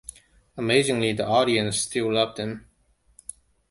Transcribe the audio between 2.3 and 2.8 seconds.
them.